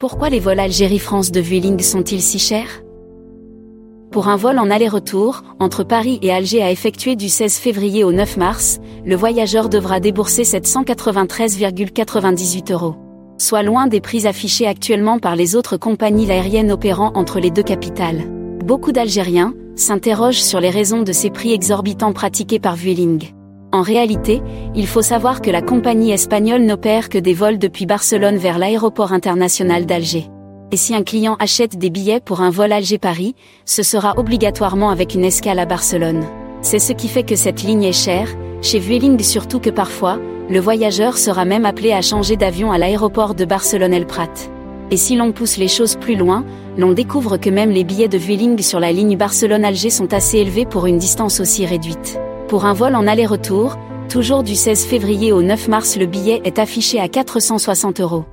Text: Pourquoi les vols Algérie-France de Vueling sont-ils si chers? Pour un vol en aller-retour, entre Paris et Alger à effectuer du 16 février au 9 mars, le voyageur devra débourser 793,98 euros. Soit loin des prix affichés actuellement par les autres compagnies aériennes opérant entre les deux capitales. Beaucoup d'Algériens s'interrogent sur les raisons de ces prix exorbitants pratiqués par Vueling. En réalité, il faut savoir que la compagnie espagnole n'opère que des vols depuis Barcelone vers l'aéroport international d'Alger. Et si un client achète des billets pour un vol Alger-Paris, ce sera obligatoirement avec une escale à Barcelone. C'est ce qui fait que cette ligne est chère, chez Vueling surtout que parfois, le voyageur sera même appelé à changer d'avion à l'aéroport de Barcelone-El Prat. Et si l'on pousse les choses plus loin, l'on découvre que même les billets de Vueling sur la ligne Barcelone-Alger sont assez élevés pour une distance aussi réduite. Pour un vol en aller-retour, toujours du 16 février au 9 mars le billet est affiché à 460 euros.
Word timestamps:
Pourquoi 0.00 0.28
les 0.30 0.40
vols 0.40 0.60
Algérie-France 0.60 1.30
de 1.30 1.40
Vueling 1.40 1.82
sont-ils 1.82 2.22
si 2.22 2.38
chers? 2.38 2.82
Pour 4.10 4.28
un 4.28 4.36
vol 4.36 4.58
en 4.58 4.70
aller-retour, 4.70 5.42
entre 5.58 5.84
Paris 5.84 6.18
et 6.22 6.32
Alger 6.32 6.62
à 6.62 6.70
effectuer 6.70 7.16
du 7.16 7.28
16 7.28 7.56
février 7.56 8.02
au 8.02 8.10
9 8.10 8.38
mars, 8.38 8.78
le 9.04 9.14
voyageur 9.14 9.68
devra 9.68 10.00
débourser 10.00 10.44
793,98 10.44 12.72
euros. 12.72 12.96
Soit 13.36 13.62
loin 13.62 13.88
des 13.88 14.00
prix 14.00 14.26
affichés 14.26 14.66
actuellement 14.66 15.18
par 15.18 15.36
les 15.36 15.54
autres 15.54 15.76
compagnies 15.76 16.30
aériennes 16.30 16.72
opérant 16.72 17.12
entre 17.14 17.38
les 17.38 17.50
deux 17.50 17.62
capitales. 17.62 18.22
Beaucoup 18.64 18.92
d'Algériens 18.92 19.52
s'interrogent 19.76 20.40
sur 20.40 20.60
les 20.60 20.70
raisons 20.70 21.02
de 21.02 21.12
ces 21.12 21.28
prix 21.28 21.52
exorbitants 21.52 22.14
pratiqués 22.14 22.58
par 22.58 22.74
Vueling. 22.74 23.34
En 23.72 23.82
réalité, 23.82 24.42
il 24.74 24.88
faut 24.88 25.02
savoir 25.02 25.40
que 25.40 25.50
la 25.50 25.62
compagnie 25.62 26.10
espagnole 26.10 26.62
n'opère 26.62 27.08
que 27.08 27.18
des 27.18 27.34
vols 27.34 27.58
depuis 27.58 27.86
Barcelone 27.86 28.36
vers 28.36 28.58
l'aéroport 28.58 29.12
international 29.12 29.86
d'Alger. 29.86 30.26
Et 30.72 30.76
si 30.76 30.92
un 30.92 31.04
client 31.04 31.36
achète 31.38 31.78
des 31.78 31.90
billets 31.90 32.20
pour 32.20 32.40
un 32.40 32.50
vol 32.50 32.72
Alger-Paris, 32.72 33.36
ce 33.64 33.84
sera 33.84 34.18
obligatoirement 34.18 34.90
avec 34.90 35.14
une 35.14 35.24
escale 35.24 35.60
à 35.60 35.66
Barcelone. 35.66 36.24
C'est 36.62 36.80
ce 36.80 36.92
qui 36.92 37.06
fait 37.06 37.22
que 37.22 37.36
cette 37.36 37.62
ligne 37.62 37.84
est 37.84 37.92
chère, 37.92 38.28
chez 38.60 38.80
Vueling 38.80 39.20
surtout 39.20 39.60
que 39.60 39.70
parfois, 39.70 40.18
le 40.48 40.58
voyageur 40.58 41.16
sera 41.16 41.44
même 41.44 41.64
appelé 41.64 41.92
à 41.92 42.02
changer 42.02 42.36
d'avion 42.36 42.72
à 42.72 42.78
l'aéroport 42.78 43.36
de 43.36 43.44
Barcelone-El 43.44 44.06
Prat. 44.06 44.34
Et 44.90 44.96
si 44.96 45.14
l'on 45.14 45.30
pousse 45.30 45.56
les 45.56 45.68
choses 45.68 45.94
plus 45.94 46.16
loin, 46.16 46.44
l'on 46.76 46.92
découvre 46.92 47.36
que 47.36 47.50
même 47.50 47.70
les 47.70 47.84
billets 47.84 48.08
de 48.08 48.18
Vueling 48.18 48.60
sur 48.62 48.80
la 48.80 48.90
ligne 48.90 49.16
Barcelone-Alger 49.16 49.90
sont 49.90 50.12
assez 50.12 50.38
élevés 50.38 50.66
pour 50.66 50.86
une 50.86 50.98
distance 50.98 51.38
aussi 51.38 51.64
réduite. 51.66 52.18
Pour 52.50 52.64
un 52.64 52.72
vol 52.72 52.96
en 52.96 53.06
aller-retour, 53.06 53.78
toujours 54.08 54.42
du 54.42 54.56
16 54.56 54.84
février 54.84 55.30
au 55.30 55.40
9 55.40 55.68
mars 55.68 55.96
le 55.96 56.06
billet 56.06 56.40
est 56.44 56.58
affiché 56.58 56.98
à 56.98 57.06
460 57.06 58.00
euros. 58.00 58.24